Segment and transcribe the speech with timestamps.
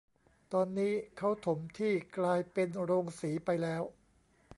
[0.53, 3.83] ตอนนี้เค้าถมที่กลายเป็นโรงสีไปแล้ว